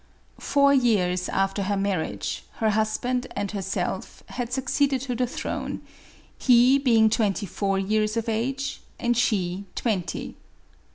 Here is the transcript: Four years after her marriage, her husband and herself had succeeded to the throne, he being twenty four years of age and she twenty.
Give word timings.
Four 0.39 0.73
years 0.73 1.29
after 1.29 1.61
her 1.61 1.77
marriage, 1.77 2.43
her 2.53 2.71
husband 2.71 3.27
and 3.35 3.51
herself 3.51 4.23
had 4.29 4.51
succeeded 4.51 5.01
to 5.01 5.13
the 5.13 5.27
throne, 5.27 5.81
he 6.39 6.79
being 6.79 7.07
twenty 7.07 7.45
four 7.45 7.77
years 7.77 8.17
of 8.17 8.27
age 8.27 8.81
and 8.99 9.15
she 9.15 9.65
twenty. 9.75 10.37